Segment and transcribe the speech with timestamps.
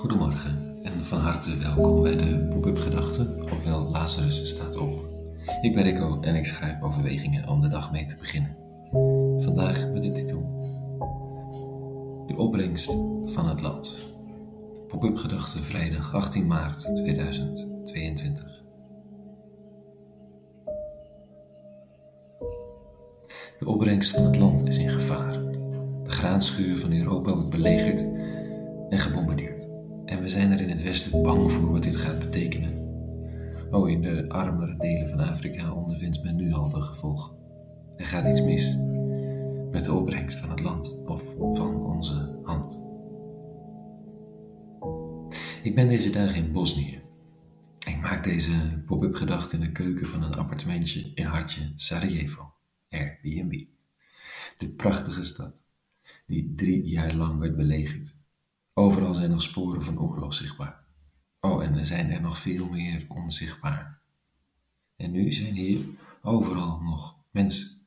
[0.00, 5.00] Goedemorgen en van harte welkom bij de Pop-up Gedachten, ofwel Lazarus staat op.
[5.60, 8.56] Ik ben Rico en ik schrijf overwegingen om de dag mee te beginnen.
[9.42, 10.40] Vandaag met de titel
[12.26, 12.92] De opbrengst
[13.24, 14.14] van het land.
[14.88, 18.62] Pop-up Gedachten vrijdag 18 maart 2022.
[23.58, 25.32] De opbrengst van het land is in gevaar.
[26.02, 28.00] De graanschuur van Europa wordt belegerd
[28.88, 29.59] en gebombardeerd.
[30.10, 32.78] En we zijn er in het Westen bang voor wat dit gaat betekenen.
[33.70, 37.36] Oh, in de armere delen van Afrika ondervindt men nu al de gevolgen.
[37.96, 38.76] Er gaat iets mis
[39.70, 42.82] met de opbrengst van het land of van onze hand.
[45.62, 47.02] Ik ben deze dagen in Bosnië.
[47.86, 52.52] Ik maak deze pop-up gedachte in de keuken van een appartementje in hartje Sarajevo,
[52.88, 53.64] Airbnb.
[54.58, 55.64] De prachtige stad,
[56.26, 58.18] die drie jaar lang werd belegerd
[58.80, 60.84] Overal zijn nog sporen van oorlog zichtbaar.
[61.40, 64.00] Oh, en er zijn er nog veel meer onzichtbaar.
[64.96, 65.84] En nu zijn hier
[66.22, 67.86] overal nog mensen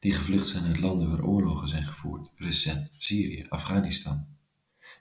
[0.00, 2.32] die gevlucht zijn uit landen waar oorlogen zijn gevoerd.
[2.36, 4.26] Recent Syrië, Afghanistan,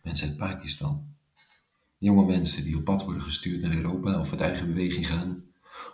[0.04, 1.16] mensen uit Pakistan.
[1.98, 5.44] Jonge mensen die op pad worden gestuurd naar Europa of uit eigen beweging gaan,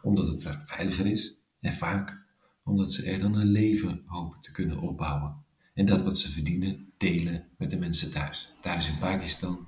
[0.02, 2.26] omdat het er veiliger is en vaak
[2.64, 5.44] omdat ze er dan een leven hopen te kunnen opbouwen
[5.80, 8.54] en dat wat ze verdienen delen met de mensen thuis.
[8.62, 9.68] Thuis in Pakistan,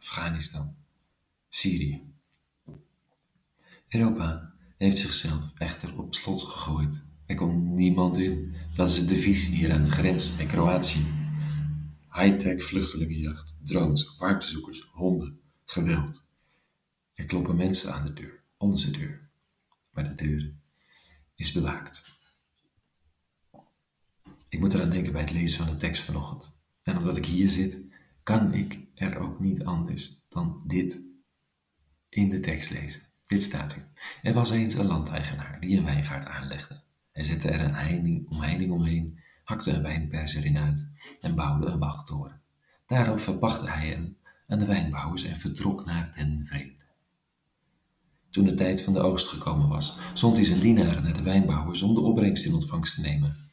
[0.00, 0.74] Afghanistan,
[1.48, 2.02] Syrië.
[3.88, 7.04] Europa heeft zichzelf echter op slot gegooid.
[7.26, 8.54] Er komt niemand in.
[8.74, 11.06] Dat is het devies hier aan de grens bij Kroatië.
[12.12, 16.24] High-tech vluchtelingenjacht, drones, warmtezoekers, honden, geweld.
[17.14, 19.30] Er kloppen mensen aan de deur, onze deur.
[19.90, 20.54] Maar de deur
[21.34, 22.02] is bewaakt.
[24.52, 26.58] Ik moet eraan denken bij het lezen van de tekst vanochtend.
[26.82, 27.86] En omdat ik hier zit,
[28.22, 31.08] kan ik er ook niet anders dan dit
[32.08, 33.02] in de tekst lezen.
[33.22, 33.88] Dit staat er.
[34.22, 36.82] Er was eens een landeigenaar die een wijngaard aanlegde.
[37.12, 40.88] Hij zette er een heining, omheining omheen, hakte een wijnpers erin uit
[41.20, 42.40] en bouwde een wachttoren.
[42.86, 46.84] Daarop verpachtte hij hem aan de wijnbouwers en vertrok naar den vreemde.
[48.30, 51.82] Toen de tijd van de oogst gekomen was, zond hij zijn dienaren naar de wijnbouwers
[51.82, 53.50] om de opbrengst in ontvangst te nemen.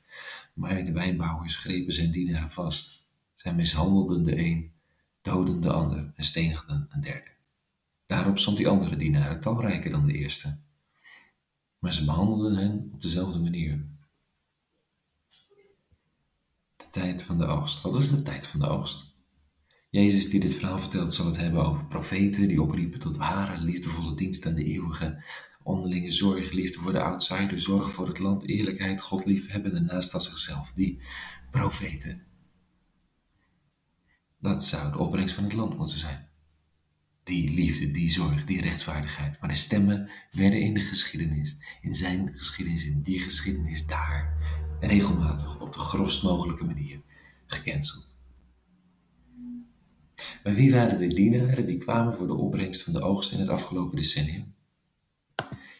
[0.59, 3.07] Maar de wijnbouwers grepen zijn dienaren vast.
[3.35, 4.71] Zij mishandelden de een,
[5.21, 7.31] doden de ander en stenigden een derde.
[8.05, 10.59] Daarop stond die andere dienaren talrijker dan de eerste.
[11.79, 13.87] Maar ze behandelden hen op dezelfde manier.
[16.75, 17.81] De tijd van de oogst.
[17.81, 19.13] Wat is de tijd van de oogst?
[19.89, 24.15] Jezus die dit verhaal vertelt zal het hebben over profeten die opriepen tot ware, liefdevolle
[24.15, 25.23] dienst aan de eeuwige
[25.69, 30.13] onderlinge zorg, liefde voor de outsider, zorg voor het land, eerlijkheid, God liefhebben en naast
[30.13, 30.71] als zichzelf.
[30.73, 31.01] Die
[31.51, 32.23] profeten.
[34.39, 36.27] Dat zou de opbrengst van het land moeten zijn.
[37.23, 39.39] Die liefde, die zorg, die rechtvaardigheid.
[39.39, 44.37] Maar de stemmen werden in de geschiedenis, in zijn geschiedenis, in die geschiedenis daar,
[44.79, 47.01] regelmatig op de grofst mogelijke manier
[47.47, 48.17] gecanceld.
[50.43, 53.49] Maar wie waren de dienaren die kwamen voor de opbrengst van de oogst in het
[53.49, 54.57] afgelopen decennium?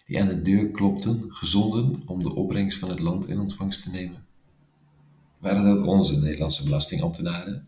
[0.09, 3.89] Die aan de deur klopten, gezonden om de opbrengst van het land in ontvangst te
[3.89, 4.25] nemen?
[5.39, 7.67] Waren dat onze Nederlandse belastingambtenaren?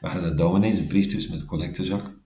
[0.00, 2.16] Waren dat dominees en priesters met collectezak?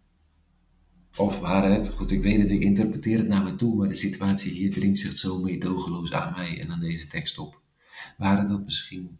[1.16, 3.94] Of waren het, goed ik weet het, ik interpreteer het naar me toe, maar de
[3.94, 7.60] situatie hier dringt zich zo meedogenloos aan mij en aan deze tekst op.
[8.16, 9.19] Waren dat misschien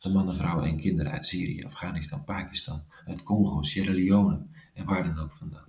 [0.00, 5.04] de mannen, vrouwen en kinderen uit Syrië, Afghanistan, Pakistan, uit Congo, Sierra Leone en waar
[5.04, 5.68] dan ook vandaan?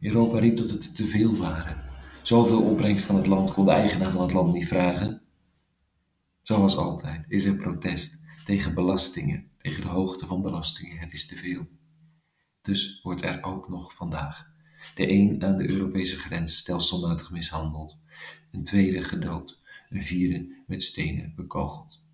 [0.00, 1.87] Europa riep dat het te veel waren
[2.28, 5.22] Zoveel opbrengst van het land kon de eigenaar van het land niet vragen.
[6.42, 10.98] Zoals altijd is er protest tegen belastingen, tegen de hoogte van belastingen.
[10.98, 11.66] Het is te veel.
[12.60, 14.50] Dus wordt er ook nog vandaag
[14.94, 17.98] de een aan de Europese grens stelselmatig mishandeld,
[18.50, 22.04] een tweede gedood, een vierde met stenen bekogeld.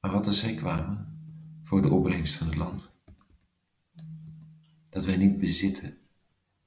[0.00, 1.26] Maar wat als zij kwamen
[1.62, 2.96] voor de opbrengst van het land?
[4.90, 5.98] Dat wij niet bezitten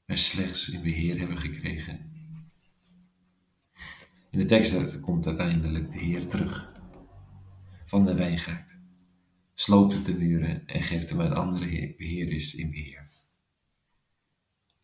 [0.08, 2.12] maar slechts in beheer hebben gekregen.
[4.32, 6.72] In de tekst komt uiteindelijk de Heer terug
[7.86, 8.80] van de wijngaard,
[9.54, 13.12] sloopt de muren en geeft hem aan andere beheerders in beheer.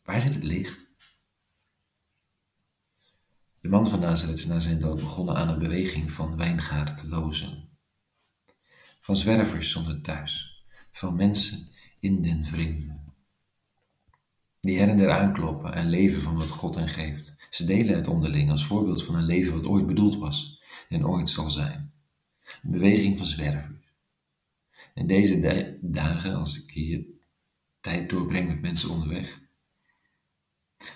[0.03, 0.91] Waar zit het licht?
[3.59, 7.69] De man van Nazareth is na zijn dood begonnen aan een beweging van wijngaardlozen,
[8.99, 13.02] van zwervers zonder thuis, van mensen in den vreemde
[14.63, 17.33] die her en der aankloppen en leven van wat God hen geeft.
[17.49, 21.29] Ze delen het onderling als voorbeeld van een leven wat ooit bedoeld was en ooit
[21.29, 21.93] zal zijn.
[22.63, 23.93] Een beweging van zwervers.
[24.93, 27.05] En deze dagen, als ik hier
[27.79, 29.41] tijd doorbreng met mensen onderweg.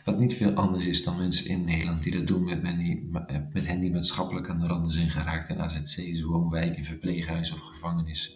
[0.03, 3.09] Wat niet veel anders is dan mensen in Nederland die dat doen met, die,
[3.53, 8.33] met hen die maatschappelijk aan de randen zijn geraakt in AZC's, woonwijken, verpleeghuizen of gevangenissen.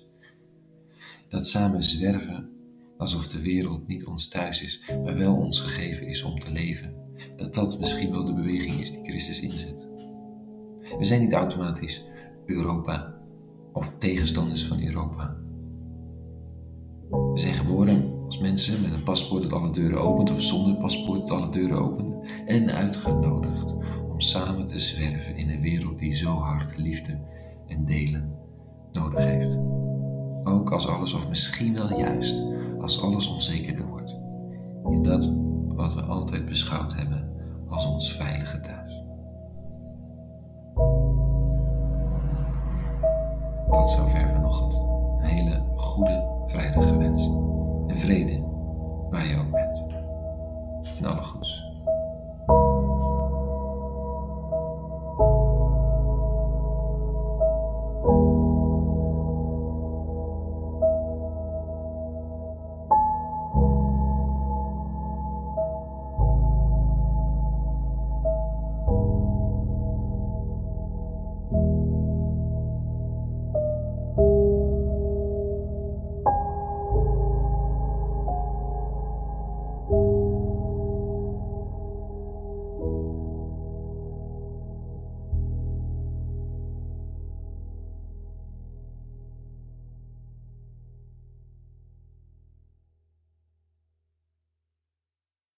[1.30, 2.61] Dat samen zwerven
[3.02, 6.96] alsof de wereld niet ons thuis is, maar wel ons gegeven is om te leven.
[7.38, 9.88] Dat dat misschien wel de beweging is die Christus inzet.
[10.98, 12.08] We zijn niet automatisch
[12.46, 13.16] Europa
[13.74, 15.36] of tegenstanders van Europa.
[17.10, 21.28] We zijn geboren als mensen met een paspoort dat alle deuren opent of zonder paspoort
[21.28, 22.16] dat alle deuren opent
[22.46, 23.72] en uitgenodigd
[24.10, 27.20] om samen te zwerven in een wereld die zo hard liefde
[27.68, 28.36] en delen
[28.92, 29.58] nodig heeft.
[30.44, 32.52] Ook als alles of misschien wel juist
[32.82, 34.16] als alles onzekerder wordt
[34.90, 35.34] in dat
[35.68, 37.30] wat we altijd beschouwd hebben
[37.70, 39.04] als ons veilige thuis.
[43.72, 44.74] Tot zover vanochtend.
[45.22, 47.32] Een hele goede vrijdag gewenst.
[47.88, 48.44] En vrede
[49.10, 49.84] waar je ook bent.
[51.00, 51.71] En alle goeds.